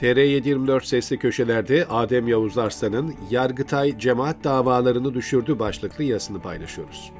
[0.00, 7.12] TR724 sesli köşelerde Adem Yavuz Arslan'ın Yargıtay cemaat davalarını düşürdü başlıklı yazısını paylaşıyoruz.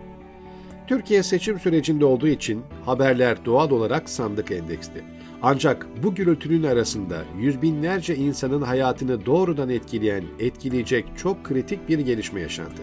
[0.86, 5.02] Türkiye seçim sürecinde olduğu için haberler doğal olarak sandık endeksli.
[5.42, 12.40] Ancak bu gürültünün arasında yüz binlerce insanın hayatını doğrudan etkileyen, etkileyecek çok kritik bir gelişme
[12.40, 12.80] yaşandı.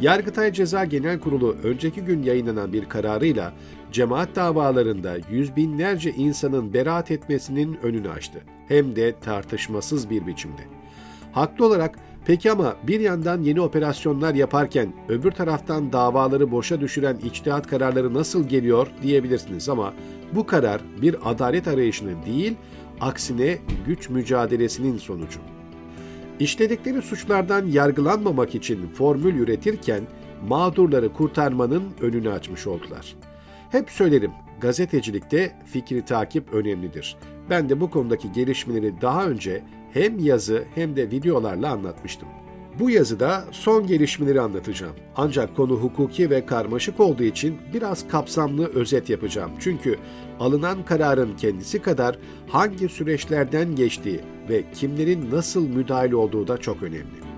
[0.00, 3.52] Yargıtay Ceza Genel Kurulu önceki gün yayınlanan bir kararıyla
[3.92, 8.42] cemaat davalarında yüz binlerce insanın beraat etmesinin önünü açtı.
[8.72, 10.62] Hem de tartışmasız bir biçimde.
[11.32, 17.66] Haklı olarak peki ama bir yandan yeni operasyonlar yaparken öbür taraftan davaları boşa düşüren içtihat
[17.66, 19.94] kararları nasıl geliyor diyebilirsiniz ama
[20.34, 22.54] bu karar bir adalet arayışının değil,
[23.00, 25.40] aksine güç mücadelesinin sonucu.
[26.40, 30.02] İşledikleri suçlardan yargılanmamak için formül üretirken
[30.48, 33.16] mağdurları kurtarmanın önünü açmış oldular.
[33.70, 34.30] Hep söylerim,
[34.60, 37.16] gazetecilikte fikri takip önemlidir.
[37.52, 39.62] Ben de bu konudaki gelişmeleri daha önce
[39.92, 42.28] hem yazı hem de videolarla anlatmıştım.
[42.78, 44.92] Bu yazıda son gelişmeleri anlatacağım.
[45.16, 49.50] Ancak konu hukuki ve karmaşık olduğu için biraz kapsamlı özet yapacağım.
[49.60, 49.98] Çünkü
[50.40, 52.18] alınan kararın kendisi kadar
[52.48, 57.31] hangi süreçlerden geçtiği ve kimlerin nasıl müdahale olduğu da çok önemli.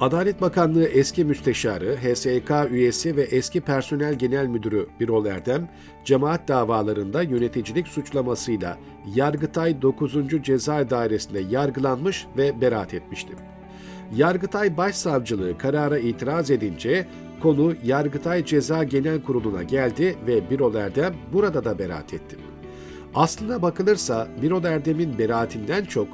[0.00, 5.68] Adalet Bakanlığı eski müsteşarı, HSK üyesi ve eski personel genel müdürü Birol Erdem,
[6.04, 8.78] cemaat davalarında yöneticilik suçlamasıyla
[9.14, 10.42] Yargıtay 9.
[10.42, 13.32] Ceza Dairesi'nde yargılanmış ve beraat etmişti.
[14.16, 17.06] Yargıtay Başsavcılığı karara itiraz edince
[17.42, 22.36] konu Yargıtay Ceza Genel Kurulu'na geldi ve Birol Erdem burada da beraat etti.
[23.14, 26.08] Aslına bakılırsa Birol Erdem'in beraatinden çok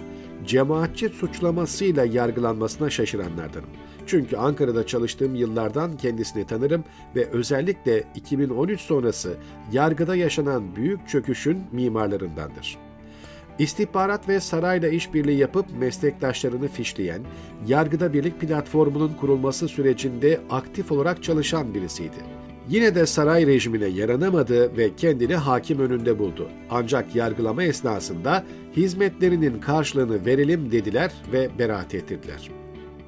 [0.47, 3.69] cemaatçi suçlamasıyla yargılanmasına şaşıranlardanım.
[4.07, 6.85] Çünkü Ankara'da çalıştığım yıllardan kendisini tanırım
[7.17, 9.37] ve özellikle 2013 sonrası
[9.73, 12.79] yargıda yaşanan büyük çöküşün mimarlarındandır.
[13.59, 17.23] İstihbarat ve sarayla işbirliği yapıp meslektaşlarını fişleyen,
[17.67, 22.17] Yargıda Birlik platformunun kurulması sürecinde aktif olarak çalışan birisiydi.
[22.69, 26.49] Yine de saray rejimine yaranamadı ve kendini hakim önünde buldu.
[26.71, 28.45] Ancak yargılama esnasında
[28.77, 32.51] hizmetlerinin karşılığını verelim dediler ve beraat ettirdiler.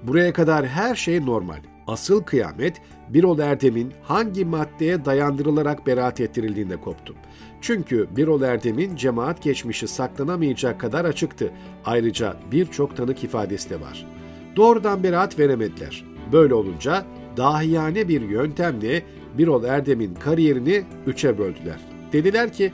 [0.03, 1.59] Buraya kadar her şey normal.
[1.87, 2.77] Asıl kıyamet
[3.09, 7.15] Birol Erdem'in hangi maddeye dayandırılarak beraat ettirildiğinde koptu.
[7.61, 11.53] Çünkü Birol Erdem'in cemaat geçmişi saklanamayacak kadar açıktı.
[11.85, 14.07] Ayrıca birçok tanık ifadesi de var.
[14.57, 16.05] Doğrudan beraat veremediler.
[16.33, 17.05] Böyle olunca
[17.37, 19.03] dahiyane bir yöntemle
[19.39, 21.81] Birol Erdem'in kariyerini üçe böldüler.
[22.13, 22.73] Dediler ki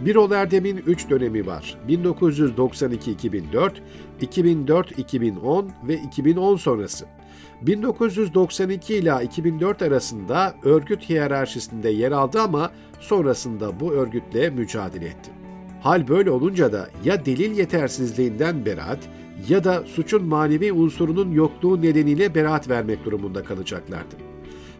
[0.00, 1.78] Birol Erdem'in üç dönemi var.
[1.88, 3.70] 1992-2004,
[4.20, 7.06] 2004-2010 ve 2010 sonrası.
[7.62, 12.70] 1992 ila 2004 arasında örgüt hiyerarşisinde yer aldı ama
[13.00, 15.30] sonrasında bu örgütle mücadele etti.
[15.80, 18.98] Hal böyle olunca da ya delil yetersizliğinden beraat
[19.48, 24.33] ya da suçun manevi unsurunun yokluğu nedeniyle beraat vermek durumunda kalacaklardı.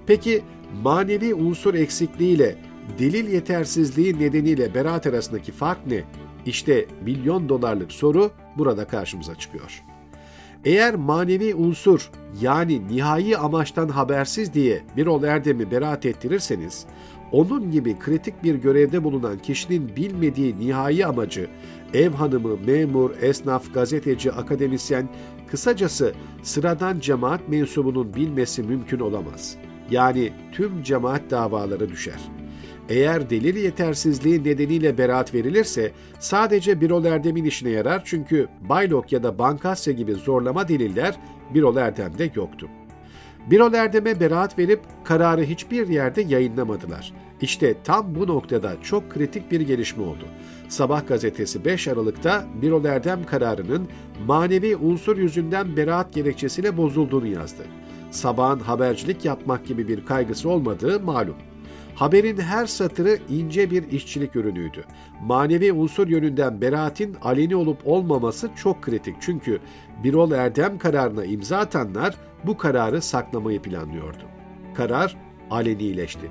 [0.06, 0.42] Peki
[0.82, 2.56] manevi unsur eksikliğiyle
[2.98, 6.04] delil yetersizliği nedeniyle beraat arasındaki fark ne?
[6.46, 9.82] İşte milyon dolarlık soru burada karşımıza çıkıyor.
[10.64, 12.10] Eğer manevi unsur
[12.40, 16.86] yani nihai amaçtan habersiz diye bir ol erdemi beraat ettirirseniz,
[17.32, 21.48] onun gibi kritik bir görevde bulunan kişinin bilmediği nihai amacı,
[21.94, 25.08] ev hanımı, memur, esnaf, gazeteci, akademisyen,
[25.46, 29.56] kısacası sıradan cemaat mensubunun bilmesi mümkün olamaz.
[29.90, 32.44] Yani tüm cemaat davaları düşer.''
[32.88, 39.38] Eğer delil yetersizliği nedeniyle beraat verilirse sadece Birol Erdem'in işine yarar çünkü Baylok ya da
[39.38, 41.14] Bankasya gibi zorlama deliller
[41.54, 42.68] Birol Erdem'de yoktu.
[43.50, 47.12] Birol Erdem'e beraat verip kararı hiçbir yerde yayınlamadılar.
[47.40, 50.24] İşte tam bu noktada çok kritik bir gelişme oldu.
[50.68, 53.88] Sabah gazetesi 5 Aralık'ta Birol Erdem kararının
[54.26, 57.62] manevi unsur yüzünden beraat gerekçesiyle bozulduğunu yazdı.
[58.14, 61.36] Sabahın habercilik yapmak gibi bir kaygısı olmadığı malum.
[61.94, 64.84] Haberin her satırı ince bir işçilik ürünüydü.
[65.22, 69.58] Manevi unsur yönünden beraatin aleni olup olmaması çok kritik çünkü
[70.04, 72.16] Birol Erdem kararına imza atanlar
[72.46, 74.22] bu kararı saklamayı planlıyordu.
[74.74, 75.16] Karar
[75.50, 76.30] alenileşti.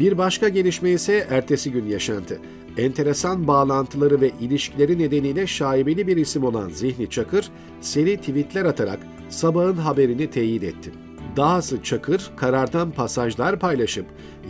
[0.00, 2.38] Bir başka gelişme ise ertesi gün yaşandı.
[2.76, 7.50] Enteresan bağlantıları ve ilişkileri nedeniyle şaibeli bir isim olan Zihni Çakır,
[7.80, 8.98] seri tweetler atarak
[9.28, 10.92] sabahın haberini teyit etti.
[11.38, 14.06] Dahası Çakır karardan pasajlar paylaşıp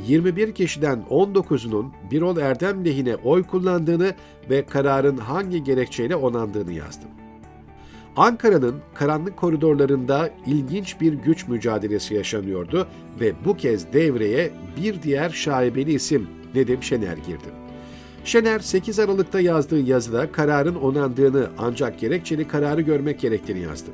[0.07, 4.15] 21 kişiden 19'unun Birol Erdem lehine oy kullandığını
[4.51, 7.07] ve kararın hangi gerekçeyle onandığını yazdı.
[8.17, 12.89] Ankara'nın karanlık koridorlarında ilginç bir güç mücadelesi yaşanıyordu
[13.21, 17.49] ve bu kez devreye bir diğer şaibeli isim Nedim Şener girdi.
[18.25, 23.91] Şener 8 Aralık'ta yazdığı yazıda kararın onandığını ancak gerekçeli kararı görmek gerektiğini yazdı.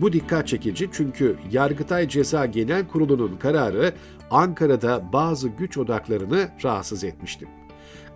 [0.00, 3.92] Bu dikkat çekici çünkü Yargıtay Ceza Genel Kurulu'nun kararı
[4.30, 7.46] Ankara'da bazı güç odaklarını rahatsız etmişti.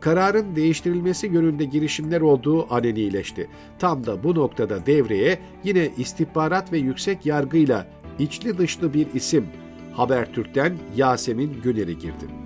[0.01, 3.49] Kararın değiştirilmesi yönünde girişimler olduğu alenileşti.
[3.79, 7.87] Tam da bu noktada devreye yine istihbarat ve yüksek yargıyla
[8.19, 9.47] içli dışlı bir isim
[9.93, 12.44] Habertürk'ten Yasemin Güner'i girdi.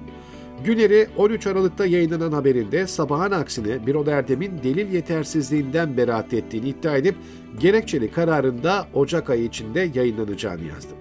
[0.64, 7.14] Güner'i 13 Aralık'ta yayınlanan haberinde sabahın aksine Birol Erdem'in delil yetersizliğinden beraat ettiğini iddia edip
[7.60, 10.94] gerekçeli kararında Ocak ayı içinde yayınlanacağını yazdı.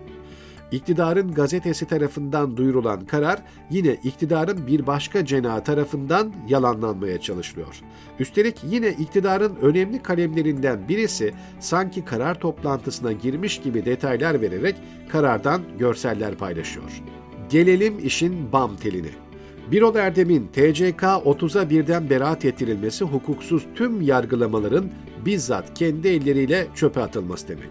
[0.71, 7.81] İktidarın gazetesi tarafından duyurulan karar yine iktidarın bir başka cenahı tarafından yalanlanmaya çalışılıyor.
[8.19, 14.75] Üstelik yine iktidarın önemli kalemlerinden birisi sanki karar toplantısına girmiş gibi detaylar vererek
[15.09, 17.01] karardan görseller paylaşıyor.
[17.49, 19.26] Gelelim işin bam teline.
[19.71, 24.85] Birol Erdem'in TCK 30'a birden beraat ettirilmesi hukuksuz tüm yargılamaların
[25.25, 27.69] bizzat kendi elleriyle çöpe atılması demek.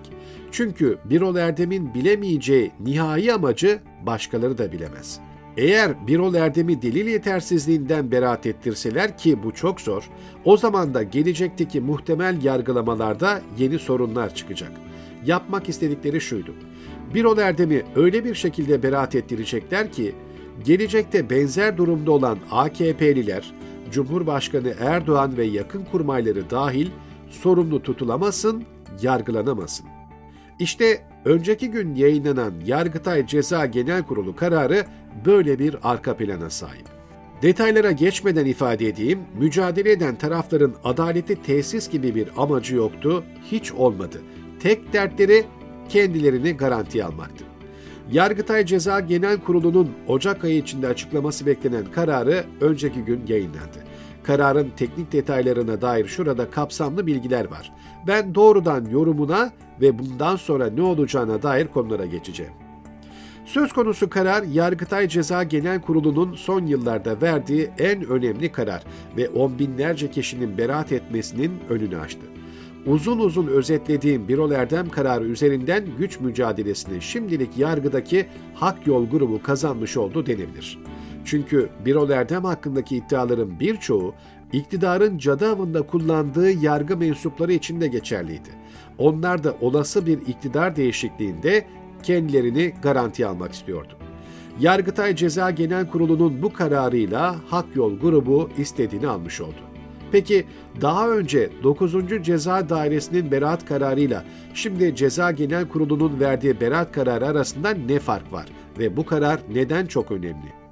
[0.53, 5.21] Çünkü Birol Erdem'in bilemeyeceği nihai amacı başkaları da bilemez.
[5.57, 10.11] Eğer Birol Erdem'i delil yetersizliğinden beraat ettirseler ki bu çok zor,
[10.45, 14.73] o zaman da gelecekteki muhtemel yargılamalarda yeni sorunlar çıkacak.
[15.27, 16.55] Yapmak istedikleri şuydu.
[17.15, 20.15] Birol Erdem'i öyle bir şekilde beraat ettirecekler ki
[20.65, 23.55] gelecekte benzer durumda olan AKP'liler,
[23.91, 26.89] Cumhurbaşkanı Erdoğan ve yakın kurmayları dahil
[27.31, 28.65] sorumlu tutulamasın,
[29.03, 29.87] yargılanamasın.
[30.59, 34.85] İşte önceki gün yayınlanan Yargıtay Ceza Genel Kurulu kararı
[35.25, 36.87] böyle bir arka plana sahip.
[37.43, 44.23] Detaylara geçmeden ifade edeyim, mücadele eden tarafların adaleti tesis gibi bir amacı yoktu, hiç olmadı.
[44.61, 45.45] Tek dertleri
[45.89, 47.45] kendilerini garantiye almaktı.
[48.13, 53.85] Yargıtay Ceza Genel Kurulu'nun Ocak ayı içinde açıklaması beklenen kararı önceki gün yayınlandı.
[54.23, 57.73] Kararın teknik detaylarına dair şurada kapsamlı bilgiler var.
[58.07, 62.53] Ben doğrudan yorumuna ve bundan sonra ne olacağına dair konulara geçeceğim.
[63.45, 68.83] Söz konusu karar Yargıtay Ceza Genel Kurulu'nun son yıllarda verdiği en önemli karar
[69.17, 72.27] ve on binlerce kişinin beraat etmesinin önünü açtı.
[72.87, 79.97] Uzun uzun özetlediğim Birol Erdem kararı üzerinden güç mücadelesini şimdilik yargıdaki Hak Yol grubu kazanmış
[79.97, 80.79] oldu denebilir.
[81.25, 84.15] Çünkü Birol Erdem hakkındaki iddiaların birçoğu
[84.53, 88.51] iktidarın cadı avında kullandığı yargı mensupları için de geçerliydi.
[88.99, 91.67] Onlar da olası bir iktidar değişikliğinde
[92.03, 93.93] kendilerini garantiye almak istiyordu.
[94.61, 99.66] Yargıtay Ceza Genel Kurulu'nun bu kararıyla Hak Yol grubu istediğini almış oldu.
[100.13, 100.47] Peki
[100.81, 101.95] daha önce 9.
[102.23, 104.25] Ceza Dairesi'nin beraat kararıyla
[104.55, 108.47] şimdi Ceza Genel Kurulu'nun verdiği beraat kararı arasında ne fark var
[108.79, 110.67] ve bu karar neden çok önemli?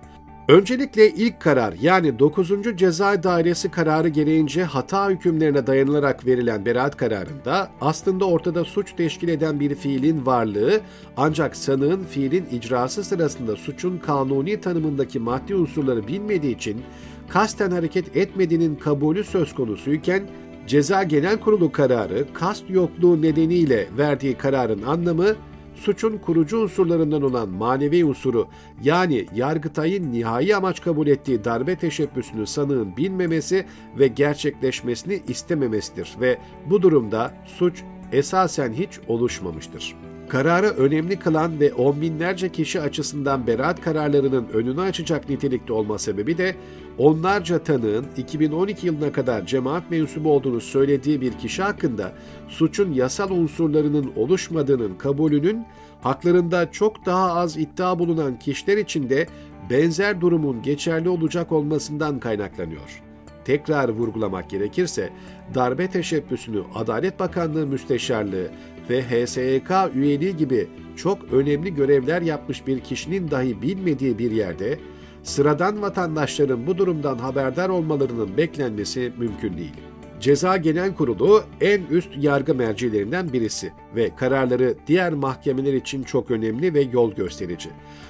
[0.49, 2.53] Öncelikle ilk karar yani 9.
[2.77, 9.61] Ceza Dairesi kararı gereğince hata hükümlerine dayanılarak verilen beraat kararında aslında ortada suç teşkil eden
[9.61, 10.81] bir fiilin varlığı
[11.17, 16.83] ancak sanığın fiilin icrası sırasında suçun kanuni tanımındaki maddi unsurları bilmediği için
[17.29, 20.23] kasten hareket etmediğinin kabulü söz konusuyken
[20.67, 25.37] Ceza Genel Kurulu kararı kast yokluğu nedeniyle verdiği kararın anlamı
[25.75, 28.47] suçun kurucu unsurlarından olan manevi unsuru
[28.83, 33.67] yani Yargıtay'ın nihai amaç kabul ettiği darbe teşebbüsünü sanığın bilmemesi
[33.99, 36.39] ve gerçekleşmesini istememesidir ve
[36.71, 37.83] bu durumda suç
[38.13, 40.14] esasen hiç oluşmamıştır.
[40.29, 46.39] Kararı önemli kılan ve on binlerce kişi açısından beraat kararlarının önünü açacak nitelikte olma sebebi
[46.39, 46.57] de
[46.99, 52.13] onlarca tanığın 2012 yılına kadar cemaat mensubu olduğunu söylediği bir kişi hakkında
[52.49, 55.65] suçun yasal unsurlarının oluşmadığının kabulünün
[56.03, 59.27] haklarında çok daha az iddia bulunan kişiler için de
[59.71, 63.03] benzer durumun geçerli olacak olmasından kaynaklanıyor.
[63.45, 65.11] Tekrar vurgulamak gerekirse
[65.55, 68.51] darbe teşebbüsünü Adalet Bakanlığı Müsteşarlığı
[68.91, 74.79] ve HSYK üyeliği gibi çok önemli görevler yapmış bir kişinin dahi bilmediği bir yerde
[75.23, 79.75] sıradan vatandaşların bu durumdan haberdar olmalarının beklenmesi mümkün değil.
[80.21, 86.75] Ceza Genel Kurulu en üst yargı mercilerinden birisi ve kararları diğer mahkemeler için çok önemli
[86.75, 87.69] ve yol gösterici.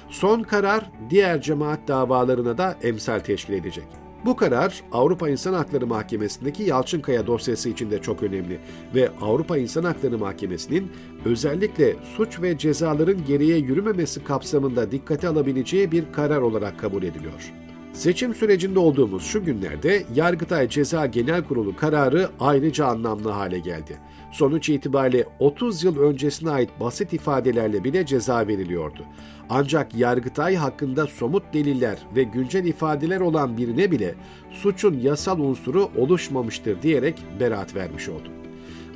[0.09, 4.04] Son karar diğer cemaat davalarına da emsal teşkil edecek.
[4.25, 8.59] Bu karar Avrupa İnsan Hakları Mahkemesi'ndeki Yalçınkaya dosyası için de çok önemli
[8.95, 10.91] ve Avrupa İnsan Hakları Mahkemesi'nin
[11.25, 17.53] özellikle suç ve cezaların geriye yürümemesi kapsamında dikkate alabileceği bir karar olarak kabul ediliyor.
[17.95, 23.97] Seçim sürecinde olduğumuz şu günlerde Yargıtay Ceza Genel Kurulu kararı ayrıca anlamlı hale geldi.
[24.31, 29.05] Sonuç itibariyle 30 yıl öncesine ait basit ifadelerle bile ceza veriliyordu.
[29.49, 34.15] Ancak Yargıtay hakkında somut deliller ve güncel ifadeler olan birine bile
[34.51, 38.29] suçun yasal unsuru oluşmamıştır diyerek beraat vermiş oldu.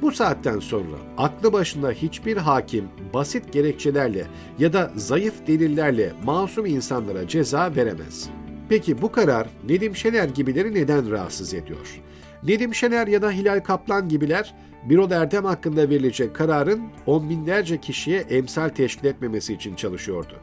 [0.01, 4.27] Bu saatten sonra aklı başında hiçbir hakim basit gerekçelerle
[4.59, 8.29] ya da zayıf delillerle masum insanlara ceza veremez.
[8.69, 12.01] Peki bu karar Nedim Şener gibileri neden rahatsız ediyor?
[12.43, 14.55] Nedim Şener ya da Hilal Kaplan gibiler
[14.89, 20.33] Birol Erdem hakkında verilecek kararın on binlerce kişiye emsal teşkil etmemesi için çalışıyordu.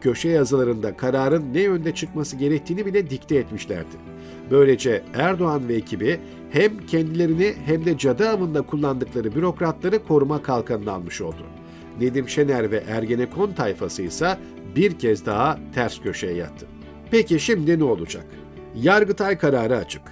[0.00, 3.96] Köşe yazılarında kararın ne yönde çıkması gerektiğini bile dikte etmişlerdi.
[4.50, 6.20] Böylece Erdoğan ve ekibi
[6.50, 11.46] hem kendilerini hem de cadı avında kullandıkları bürokratları koruma kalkanına almış oldu.
[12.00, 14.38] Nedim Şener ve Ergenekon tayfası ise
[14.76, 16.66] bir kez daha ters köşeye yattı.
[17.10, 18.26] Peki şimdi ne olacak?
[18.74, 20.02] Yargıtay kararı açık.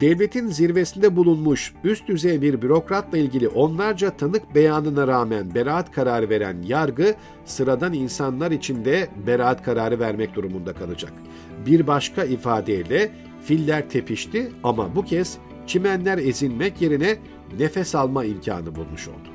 [0.00, 6.62] Devletin zirvesinde bulunmuş üst düzey bir bürokratla ilgili onlarca tanık beyanına rağmen beraat kararı veren
[6.62, 11.12] yargı, sıradan insanlar için de beraat kararı vermek durumunda kalacak.
[11.66, 13.10] Bir başka ifadeyle
[13.44, 17.16] filler tepişti ama bu kez çimenler ezilmek yerine
[17.58, 19.28] nefes alma imkanı bulmuş oldu.